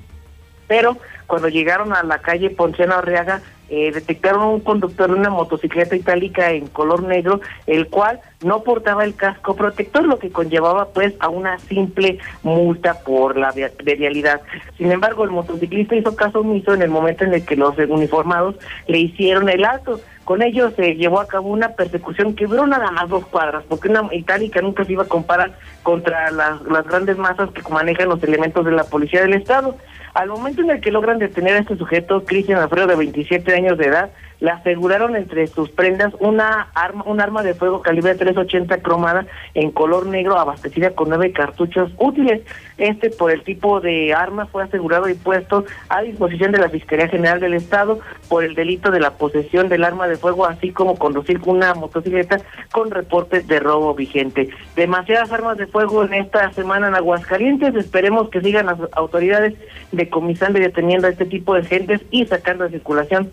[0.69, 5.95] pero cuando llegaron a la calle Ponciano Arriaga, eh, detectaron un conductor de una motocicleta
[5.95, 11.15] itálica en color negro, el cual no portaba el casco protector, lo que conllevaba pues
[11.21, 14.41] a una simple multa por la vialidad.
[14.77, 18.57] Sin embargo, el motociclista hizo caso omiso en el momento en el que los uniformados
[18.87, 20.01] le hicieron el alto.
[20.25, 23.89] Con ello se llevó a cabo una persecución que duró nada más dos cuadras, porque
[23.89, 28.23] una itálica nunca se iba a comparar contra las, las grandes masas que manejan los
[28.23, 29.77] elementos de la policía del Estado.
[30.15, 33.58] Al momento en el que logran detener a este sujeto, Cristian Alfredo, de 27 años
[33.63, 38.79] de edad, le aseguraron entre sus prendas una arma, un arma de fuego calibre 380
[38.83, 42.43] cromada en color negro abastecida con nueve cartuchos útiles.
[42.77, 47.09] Este, por el tipo de arma, fue asegurado y puesto a disposición de la Fiscalía
[47.09, 50.97] General del Estado por el delito de la posesión del arma de fuego, así como
[50.97, 52.39] conducir una motocicleta
[52.71, 54.51] con reportes de robo vigente.
[54.77, 57.75] Demasiadas armas de fuego en esta semana en Aguascalientes.
[57.75, 59.55] Esperemos que sigan las autoridades
[59.91, 63.33] decomisando y deteniendo a este tipo de gentes y sacando de circulación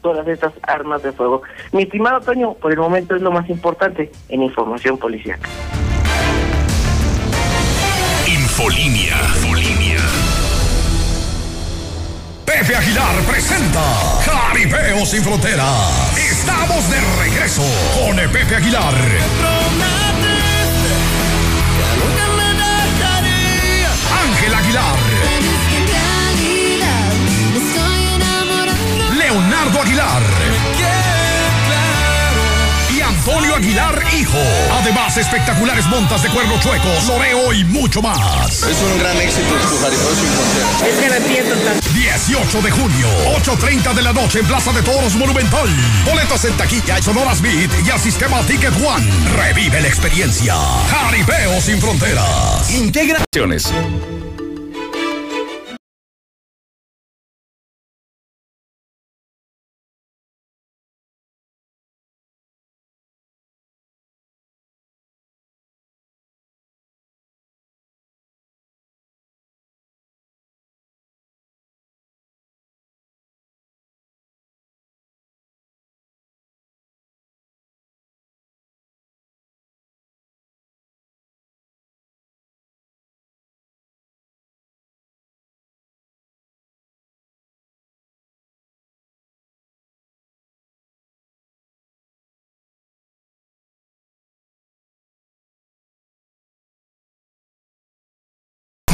[0.00, 1.42] todas estas armas de fuego.
[1.72, 5.38] Mi estimado Toño, por el momento es lo más importante en información policial.
[8.26, 9.16] Infolinia.
[9.36, 9.98] Infolinia.
[12.44, 13.80] Pepe Aguilar presenta
[14.24, 16.18] Jaripeo sin fronteras.
[16.18, 17.62] Estamos de regreso
[17.98, 18.94] con el Pepe Aguilar.
[24.22, 25.09] Ángel Aguilar.
[29.30, 30.22] Leonardo Aguilar.
[32.92, 34.38] Y Antonio Aguilar, hijo.
[34.80, 38.64] Además, espectaculares montas de cuerno chueco, soreo y mucho más.
[38.64, 40.82] Es un gran éxito tu Jaripeo sin fronteras.
[40.82, 41.80] Es garantía total.
[41.94, 45.68] 18 de junio, 8.30 de la noche en Plaza de Toros Monumental.
[46.04, 49.06] Boletos en taquilla y Sonoras Beat y al sistema Ticket One.
[49.36, 50.56] Revive la experiencia.
[50.90, 52.68] Jaripeo sin fronteras.
[52.68, 53.72] Integraciones.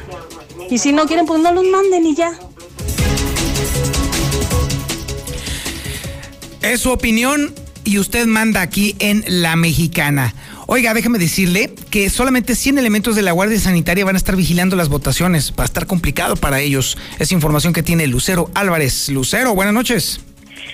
[0.71, 2.39] Y si no quieren, pues no los manden y ya.
[6.63, 7.53] Es su opinión
[7.83, 10.37] y usted manda aquí en La Mexicana.
[10.69, 14.75] Oiga, déjeme decirle que solamente 100 elementos de la Guardia Sanitaria van a estar vigilando
[14.75, 15.53] las votaciones.
[15.57, 16.99] Va a estar complicado para ellos.
[17.21, 19.09] Es información que tiene Lucero Álvarez.
[19.11, 20.26] Lucero, buenas noches.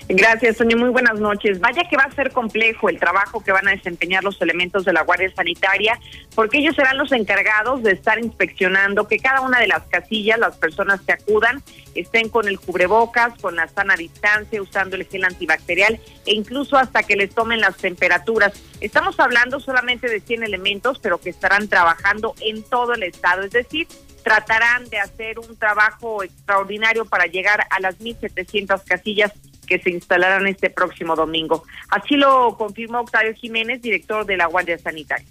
[0.09, 0.77] Gracias, Sonia.
[0.77, 1.61] Muy buenas noches.
[1.61, 4.93] Vaya que va a ser complejo el trabajo que van a desempeñar los elementos de
[4.93, 5.99] la Guardia Sanitaria,
[6.35, 10.57] porque ellos serán los encargados de estar inspeccionando que cada una de las casillas, las
[10.57, 11.63] personas que acudan,
[11.95, 17.05] estén con el cubrebocas, con la sana distancia, usando el gel antibacterial e incluso hasta
[17.05, 18.53] que les tomen las temperaturas.
[18.81, 23.53] Estamos hablando solamente de 100 elementos, pero que estarán trabajando en todo el estado, es
[23.53, 23.87] decir,
[24.25, 29.33] tratarán de hacer un trabajo extraordinario para llegar a las 1.700 casillas
[29.73, 31.65] que se instalarán este próximo domingo.
[31.89, 35.27] Así lo confirmó Octavio Jiménez, director de la Guardia Sanitaria.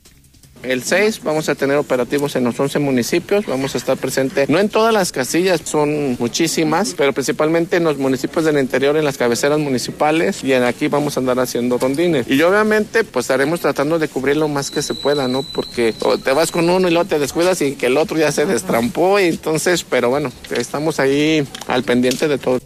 [0.63, 4.59] El 6 vamos a tener operativos en los 11 municipios, vamos a estar presentes, no
[4.59, 9.17] en todas las casillas, son muchísimas, pero principalmente en los municipios del interior, en las
[9.17, 12.27] cabeceras municipales y en aquí vamos a andar haciendo rondines.
[12.27, 15.41] Y obviamente pues estaremos tratando de cubrir lo más que se pueda, ¿no?
[15.41, 18.45] Porque te vas con uno y luego te descuidas y que el otro ya se
[18.45, 22.59] destrampó y entonces, pero bueno, estamos ahí al pendiente de todo.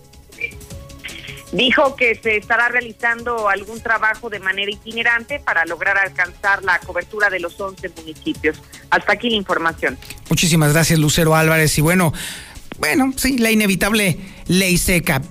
[1.56, 7.30] Dijo que se estará realizando algún trabajo de manera itinerante para lograr alcanzar la cobertura
[7.30, 8.62] de los 11 municipios.
[8.90, 9.98] Hasta aquí la información.
[10.30, 11.78] Muchísimas gracias, Lucero Álvarez.
[11.78, 12.12] Y bueno,
[12.78, 15.22] bueno, sí, la inevitable ley seca.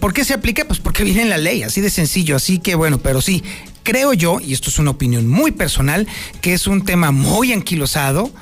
[0.00, 0.64] ¿Por qué se aplica?
[0.64, 2.34] Pues porque viene en la ley, así de sencillo.
[2.34, 3.44] Así que bueno, pero sí,
[3.84, 6.08] creo yo, y esto es una opinión muy personal,
[6.40, 8.32] que es un tema muy anquilosado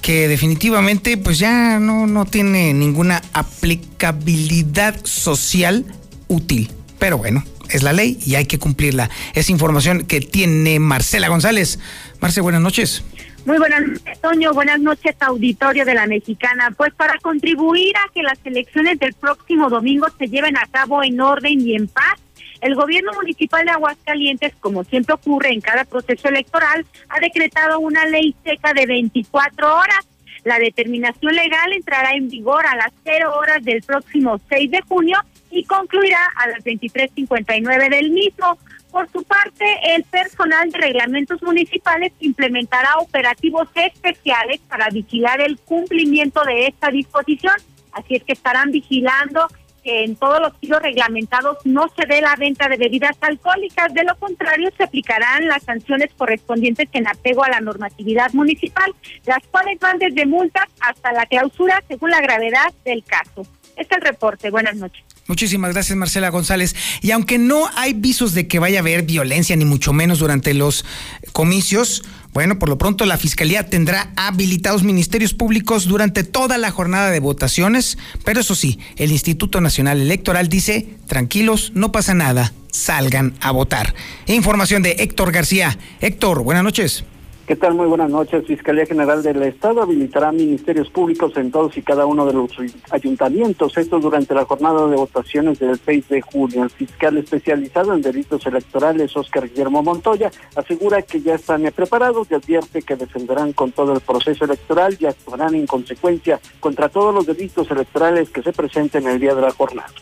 [0.00, 5.86] que definitivamente pues ya no, no tiene ninguna aplicabilidad social
[6.28, 6.70] útil.
[6.98, 9.10] Pero bueno, es la ley y hay que cumplirla.
[9.34, 11.78] Es información que tiene Marcela González.
[12.20, 13.04] Marce, buenas noches.
[13.46, 14.54] Muy buenas noches, Toño.
[14.54, 16.72] Buenas noches, auditorio de la Mexicana.
[16.74, 21.20] Pues para contribuir a que las elecciones del próximo domingo se lleven a cabo en
[21.20, 22.18] orden y en paz,
[22.62, 28.06] el gobierno municipal de Aguascalientes, como siempre ocurre en cada proceso electoral, ha decretado una
[28.06, 30.08] ley seca de 24 horas.
[30.44, 35.18] La determinación legal entrará en vigor a las 0 horas del próximo 6 de junio
[35.54, 38.58] y concluirá a las 23.59 del mismo.
[38.90, 39.64] Por su parte,
[39.94, 47.54] el personal de reglamentos municipales implementará operativos especiales para vigilar el cumplimiento de esta disposición.
[47.92, 49.46] Así es que estarán vigilando
[49.84, 53.92] que en todos los tiros reglamentados no se dé la venta de bebidas alcohólicas.
[53.94, 58.92] De lo contrario, se aplicarán las sanciones correspondientes en apego a la normatividad municipal,
[59.26, 63.42] las cuales van desde multas hasta la clausura según la gravedad del caso.
[63.76, 64.50] Este es el reporte.
[64.50, 65.04] Buenas noches.
[65.26, 66.76] Muchísimas gracias, Marcela González.
[67.00, 70.52] Y aunque no hay visos de que vaya a haber violencia, ni mucho menos durante
[70.52, 70.84] los
[71.32, 72.02] comicios,
[72.34, 77.20] bueno, por lo pronto la Fiscalía tendrá habilitados ministerios públicos durante toda la jornada de
[77.20, 83.50] votaciones, pero eso sí, el Instituto Nacional Electoral dice, tranquilos, no pasa nada, salgan a
[83.52, 83.94] votar.
[84.26, 85.78] Información de Héctor García.
[86.00, 87.04] Héctor, buenas noches.
[87.46, 87.74] ¿Qué tal?
[87.74, 88.46] Muy buenas noches.
[88.46, 92.50] Fiscalía General del Estado habilitará ministerios públicos en todos y cada uno de los
[92.90, 93.76] ayuntamientos.
[93.76, 96.62] Esto durante la jornada de votaciones del 6 de junio.
[96.62, 102.34] El fiscal especializado en delitos electorales, Oscar Guillermo Montoya, asegura que ya están preparados y
[102.34, 107.26] advierte que defenderán con todo el proceso electoral y actuarán en consecuencia contra todos los
[107.26, 109.92] delitos electorales que se presenten el día de la jornada.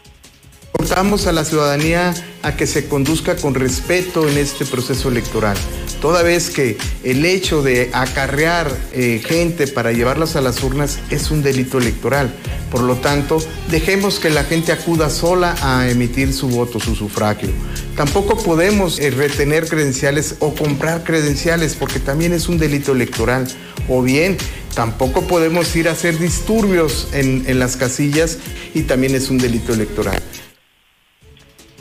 [0.83, 5.57] Exhortamos a la ciudadanía a que se conduzca con respeto en este proceso electoral,
[6.01, 11.31] toda vez que el hecho de acarrear eh, gente para llevarlas a las urnas es
[11.31, 12.35] un delito electoral.
[12.73, 13.39] Por lo tanto,
[13.71, 17.51] dejemos que la gente acuda sola a emitir su voto, su sufragio.
[17.97, 23.47] Tampoco podemos eh, retener credenciales o comprar credenciales porque también es un delito electoral.
[23.89, 24.37] O bien,
[24.75, 28.39] tampoco podemos ir a hacer disturbios en, en las casillas
[28.75, 30.21] y también es un delito electoral.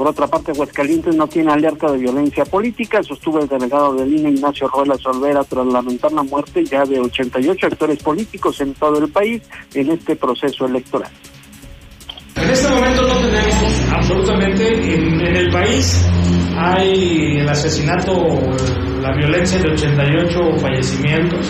[0.01, 4.31] Por otra parte, Aguascalientes no tiene alerta de violencia política, sostuvo el delegado del INE
[4.31, 9.11] Ignacio Ruelas Olvera tras lamentar la muerte ya de 88 actores políticos en todo el
[9.11, 9.43] país
[9.75, 11.11] en este proceso electoral.
[12.35, 16.03] En este momento no tenemos absolutamente en, en el país
[16.57, 18.11] hay el asesinato,
[19.03, 21.47] la violencia de 88 fallecimientos.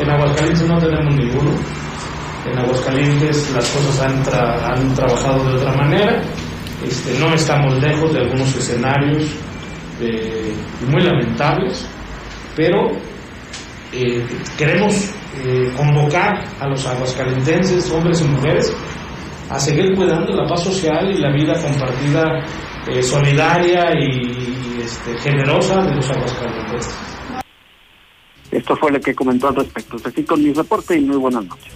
[0.00, 1.52] En Aguascalientes no tenemos ninguno.
[2.50, 6.20] En Aguascalientes las cosas han, tra- han trabajado de otra manera.
[6.86, 9.24] Este, no estamos lejos de algunos escenarios
[10.00, 10.52] eh,
[10.88, 11.84] muy lamentables,
[12.54, 12.92] pero
[13.92, 14.24] eh,
[14.56, 14.94] queremos
[15.44, 18.72] eh, convocar a los aguascalentenses, hombres y mujeres,
[19.50, 22.44] a seguir cuidando la paz social y la vida compartida,
[23.02, 26.98] solidaria y este, generosa de los aguascalentenses.
[28.50, 29.96] Esto fue lo que comentó al respecto.
[30.04, 31.72] Así con mi reporte y muy buenas noches.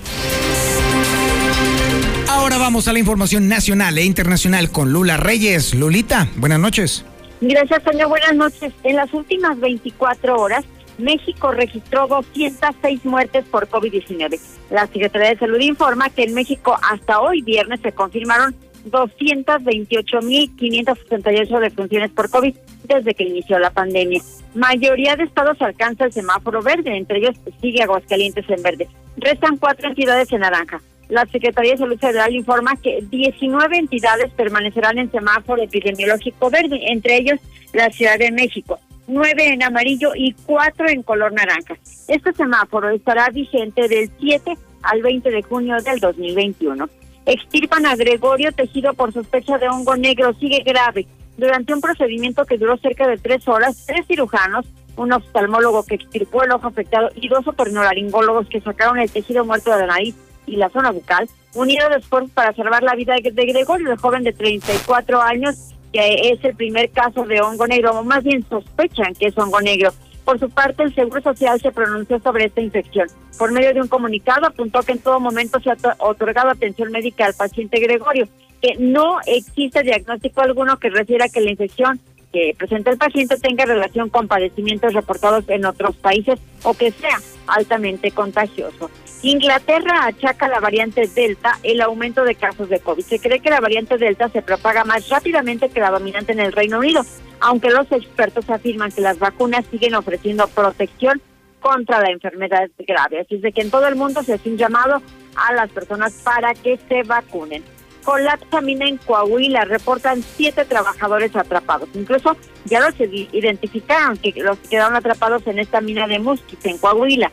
[2.40, 5.74] Ahora vamos a la información nacional e internacional con Lula Reyes.
[5.74, 7.05] Lulita, buenas noches.
[7.42, 8.09] Gracias, Toño.
[8.09, 8.72] Buenas noches.
[8.83, 10.64] En las últimas 24 horas,
[10.96, 14.40] México registró 206 muertes por COVID-19.
[14.70, 22.11] La Secretaría de Salud informa que en México hasta hoy viernes se confirmaron 228.568 defunciones
[22.11, 24.22] por COVID desde que inició la pandemia.
[24.55, 28.88] Mayoría de estados alcanza el semáforo verde, entre ellos sigue Aguascalientes en verde.
[29.18, 30.81] Restan cuatro entidades en naranja.
[31.11, 37.16] La Secretaría de Salud Federal informa que 19 entidades permanecerán en semáforo epidemiológico verde, entre
[37.16, 37.41] ellos
[37.72, 38.78] la Ciudad de México,
[39.09, 41.74] nueve en amarillo y cuatro en color naranja.
[42.07, 46.89] Este semáforo estará vigente del 7 al 20 de junio del 2021.
[47.26, 51.09] Extirpan a Gregorio Tejido por sospecha de hongo negro, sigue grave.
[51.37, 54.64] Durante un procedimiento que duró cerca de tres horas, tres cirujanos,
[54.97, 59.72] un oftalmólogo que extirpó el ojo afectado y dos otorrinolaringólogos que sacaron el tejido muerto
[59.72, 60.14] de la nariz
[60.51, 64.32] y la zona bucal, unidos esfuerzos para salvar la vida de Gregorio, el joven de
[64.32, 65.57] 34 años,
[65.92, 69.61] que es el primer caso de hongo negro, o más bien sospechan que es hongo
[69.61, 69.92] negro.
[70.24, 73.09] Por su parte, el Seguro Social se pronunció sobre esta infección.
[73.38, 77.26] Por medio de un comunicado, apuntó que en todo momento se ha otorgado atención médica
[77.26, 78.28] al paciente Gregorio,
[78.61, 82.01] que no existe diagnóstico alguno que refiera que la infección
[82.32, 87.18] que presenta el paciente tenga relación con padecimientos reportados en otros países o que sea
[87.51, 88.90] altamente contagioso.
[89.22, 93.05] Inglaterra achaca la variante Delta el aumento de casos de COVID.
[93.05, 96.53] Se cree que la variante Delta se propaga más rápidamente que la dominante en el
[96.53, 97.05] Reino Unido,
[97.40, 101.20] aunque los expertos afirman que las vacunas siguen ofreciendo protección
[101.61, 103.20] contra la enfermedad grave.
[103.20, 105.03] Así es de que en todo el mundo se hace un llamado
[105.36, 107.62] a las personas para que se vacunen.
[108.05, 111.88] Colapsa mina en Coahuila, reportan siete trabajadores atrapados.
[111.94, 117.30] Incluso ya los identificaron, que los quedaron atrapados en esta mina de Musquis, en Coahuila.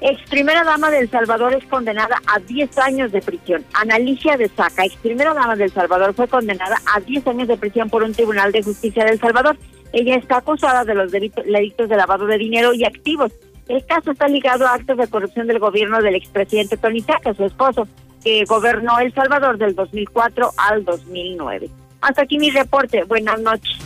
[0.00, 3.64] Ex primera dama del Salvador es condenada a 10 años de prisión.
[3.72, 7.90] Analicia de Saca, ex primera dama del Salvador, fue condenada a 10 años de prisión
[7.90, 9.56] por un tribunal de justicia del Salvador.
[9.92, 13.32] Ella está acusada de los delitos, de lavado de dinero y activos.
[13.66, 17.44] El caso está ligado a actos de corrupción del gobierno del expresidente Tony Saca, su
[17.44, 17.88] esposo,
[18.22, 21.70] que gobernó El Salvador del 2004 al 2009.
[22.00, 23.04] Hasta aquí mi reporte.
[23.04, 23.76] Buenas noches.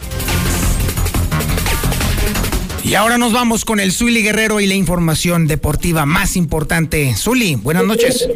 [2.85, 7.14] Y ahora nos vamos con el Zuli Guerrero y la información deportiva más importante.
[7.14, 8.28] Zuli, buenas noches.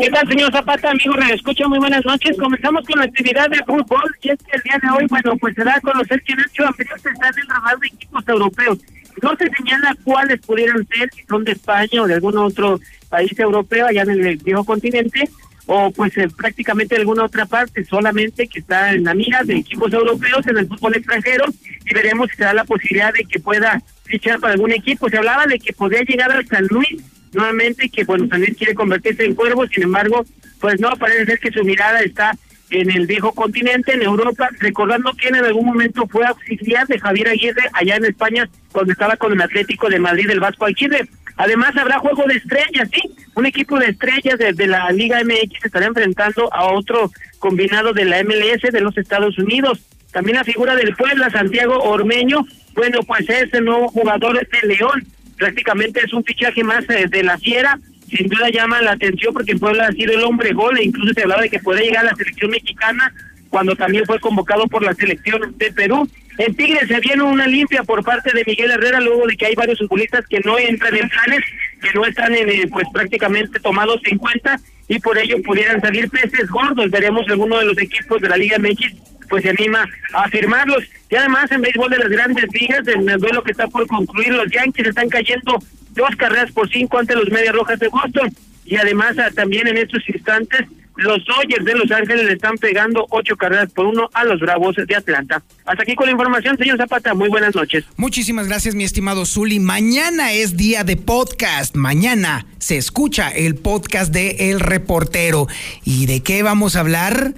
[0.00, 0.90] ¿Qué tal, señor Zapata?
[0.90, 1.68] Amigo, me escucho.
[1.68, 2.36] Muy buenas noches.
[2.38, 4.16] Comenzamos con la actividad de fútbol.
[4.22, 6.64] Y es que el día de hoy, bueno, pues se da a conocer que Nacho
[6.66, 8.78] Ambriz está en el de equipos europeos.
[9.22, 13.38] No se señala cuáles pudieran ser, si son de España o de algún otro país
[13.38, 15.28] europeo allá en el viejo continente,
[15.66, 19.56] o pues eh, prácticamente de alguna otra parte, solamente que está en la mira de
[19.56, 21.44] equipos europeos en el fútbol extranjero
[21.84, 25.08] y veremos si se da la posibilidad de que pueda fichar para algún equipo.
[25.08, 27.02] Se hablaba de que podría llegar al San Luis
[27.32, 30.24] nuevamente, que bueno, San Luis quiere convertirse en cuervo, sin embargo,
[30.60, 32.32] pues no, parece ser que su mirada está
[32.70, 37.28] en el viejo continente, en Europa, recordando que en algún momento fue auxiliar de Javier
[37.28, 41.08] Aguirre allá en España, cuando estaba con el Atlético de Madrid, el Vasco Aguirre.
[41.36, 43.02] Además habrá juego de estrellas, ¿sí?
[43.34, 48.22] Un equipo de estrellas de, la Liga MX estará enfrentando a otro combinado de la
[48.24, 49.80] MLS de los Estados Unidos.
[50.12, 55.06] También la figura del Puebla, Santiago Ormeño, bueno, pues es el nuevo jugador de León.
[55.36, 57.78] Prácticamente es un fichaje más eh, de la Sierra.
[58.08, 61.22] Sin duda llama la atención porque Puebla ha sido el hombre gol e incluso se
[61.22, 63.12] hablaba de que puede llegar a la selección mexicana
[63.56, 66.06] cuando también fue convocado por la selección de Perú.
[66.36, 69.54] En Tigres se viene una limpia por parte de Miguel Herrera luego de que hay
[69.54, 71.40] varios futbolistas que no entran en planes,
[71.80, 76.10] que no están en, eh, pues prácticamente tomados en cuenta y por ello pudieran salir
[76.10, 76.90] peces gordos.
[76.90, 78.92] Veremos alguno de los equipos de la Liga MX
[79.30, 80.84] pues se anima a firmarlos.
[81.08, 84.34] Y además en béisbol de las grandes ligas, en el duelo que está por concluir,
[84.34, 85.58] los Yankees están cayendo
[85.92, 88.30] dos carreras por cinco ante los Medias Rojas de Boston.
[88.66, 90.66] Y además ah, también en estos instantes
[90.96, 94.76] los Dodgers de Los Ángeles le están pegando ocho carreras por uno a los Bravos
[94.76, 95.42] de Atlanta.
[95.64, 97.14] Hasta aquí con la información, señor Zapata.
[97.14, 97.84] Muy buenas noches.
[97.96, 99.60] Muchísimas gracias, mi estimado Zuli.
[99.60, 101.76] Mañana es día de podcast.
[101.76, 105.46] Mañana se escucha el podcast de El Reportero.
[105.84, 107.34] ¿Y de qué vamos a hablar?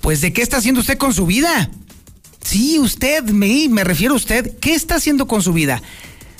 [0.00, 1.70] Pues de qué está haciendo usted con su vida.
[2.42, 4.58] Sí, usted, me, me refiero a usted.
[4.58, 5.80] ¿Qué está haciendo con su vida?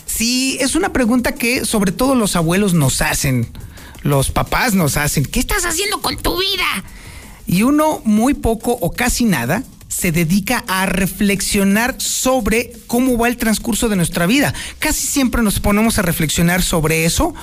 [0.05, 3.49] Sí, es una pregunta que sobre todo los abuelos nos hacen
[4.03, 6.85] los papás nos hacen, ¿qué estás haciendo con tu vida?
[7.47, 13.37] Y uno muy poco o casi nada se dedica a reflexionar sobre cómo va el
[13.37, 14.55] transcurso de nuestra vida.
[14.79, 17.35] Casi siempre nos ponemos a reflexionar sobre eso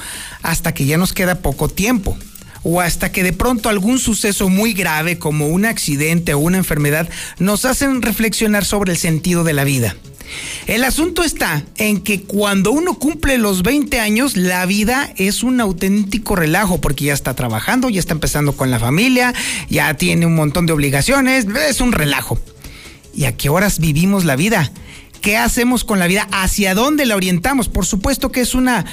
[0.41, 2.17] hasta que ya nos queda poco tiempo
[2.63, 7.07] o hasta que de pronto algún suceso muy grave como un accidente o una enfermedad
[7.37, 9.95] nos hacen reflexionar sobre el sentido de la vida.
[10.67, 15.59] El asunto está en que cuando uno cumple los 20 años, la vida es un
[15.61, 19.33] auténtico relajo porque ya está trabajando, ya está empezando con la familia,
[19.69, 22.39] ya tiene un montón de obligaciones, es un relajo.
[23.15, 24.71] ¿Y a qué horas vivimos la vida?
[25.21, 26.27] ¿Qué hacemos con la vida?
[26.31, 27.67] ¿Hacia dónde la orientamos?
[27.67, 28.85] Por supuesto que es una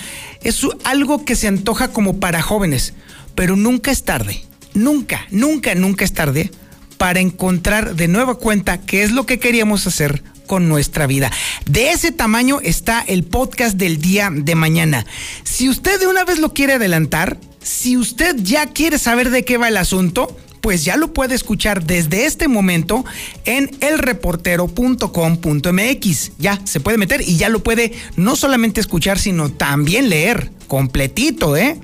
[0.42, 2.94] es algo que se antoja como para jóvenes,
[3.34, 4.42] pero nunca es tarde.
[4.74, 6.50] Nunca, nunca, nunca es tarde
[6.98, 11.30] para encontrar de nueva cuenta qué es lo que queríamos hacer con nuestra vida.
[11.66, 15.04] De ese tamaño está el podcast del día de mañana.
[15.44, 19.56] Si usted de una vez lo quiere adelantar, si usted ya quiere saber de qué
[19.58, 23.04] va el asunto, pues ya lo puede escuchar desde este momento
[23.44, 26.32] en elreportero.com.mx.
[26.38, 31.56] Ya se puede meter y ya lo puede no solamente escuchar, sino también leer completito,
[31.56, 31.78] ¿eh?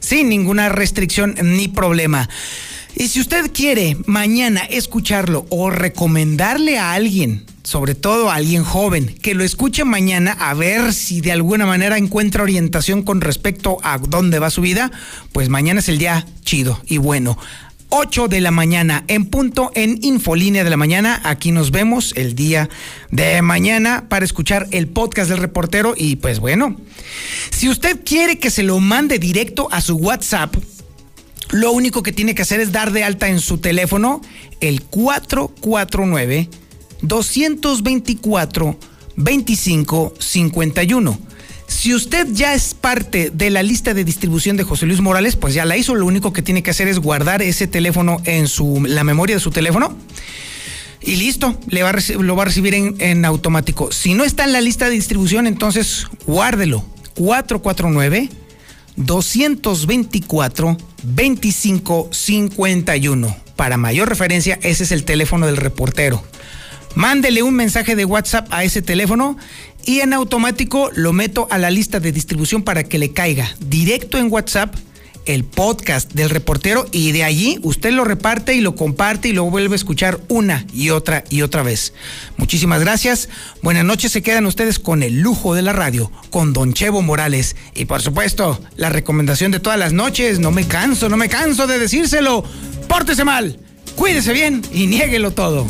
[0.00, 2.28] Sin ninguna restricción ni problema.
[2.94, 9.12] Y si usted quiere mañana escucharlo o recomendarle a alguien, sobre todo a alguien joven,
[9.20, 13.98] que lo escuche mañana a ver si de alguna manera encuentra orientación con respecto a
[13.98, 14.92] dónde va su vida,
[15.32, 17.36] pues mañana es el día chido y bueno.
[17.88, 21.20] 8 de la mañana en punto en Infolínea de la mañana.
[21.24, 22.68] Aquí nos vemos el día
[23.10, 26.76] de mañana para escuchar el podcast del reportero y pues bueno,
[27.50, 30.54] si usted quiere que se lo mande directo a su WhatsApp,
[31.50, 34.20] lo único que tiene que hacer es dar de alta en su teléfono
[34.60, 36.48] el 449
[37.02, 38.78] 224
[39.16, 41.18] 2551.
[41.68, 45.54] Si usted ya es parte de la lista de distribución de José Luis Morales, pues
[45.54, 45.94] ya la hizo.
[45.94, 49.40] Lo único que tiene que hacer es guardar ese teléfono en su, la memoria de
[49.40, 49.96] su teléfono.
[51.00, 53.90] Y listo, le va lo va a recibir en, en automático.
[53.92, 56.84] Si no está en la lista de distribución, entonces guárdelo.
[57.14, 58.28] 449
[58.96, 63.36] 224 2551.
[63.56, 66.22] Para mayor referencia, ese es el teléfono del reportero.
[66.96, 69.36] Mándele un mensaje de WhatsApp a ese teléfono
[69.84, 74.18] y en automático lo meto a la lista de distribución para que le caiga directo
[74.18, 74.74] en WhatsApp
[75.26, 79.44] el podcast del reportero y de allí usted lo reparte y lo comparte y lo
[79.50, 81.92] vuelve a escuchar una y otra y otra vez.
[82.38, 83.28] Muchísimas gracias.
[83.60, 84.12] Buenas noches.
[84.12, 87.56] Se quedan ustedes con el lujo de la radio, con Don Chevo Morales.
[87.74, 90.38] Y por supuesto, la recomendación de todas las noches.
[90.38, 92.42] No me canso, no me canso de decírselo.
[92.88, 93.58] Pórtese mal,
[93.96, 95.66] cuídese bien y niéguelo todo.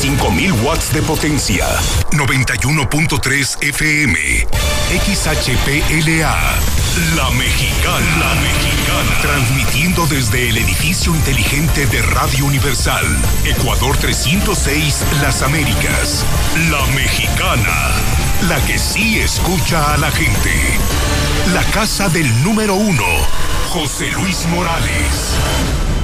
[0.00, 1.66] 25.000 watts de potencia.
[2.12, 4.46] 91.3 FM.
[5.04, 6.34] XHPLA.
[7.16, 8.16] La Mexicana.
[8.18, 9.20] La Mexicana.
[9.20, 13.04] Transmitiendo desde el edificio inteligente de Radio Universal.
[13.44, 16.24] Ecuador 306, Las Américas.
[16.70, 17.90] La Mexicana.
[18.48, 20.78] La que sí escucha a la gente.
[21.52, 23.04] La casa del número uno.
[23.68, 25.99] José Luis Morales.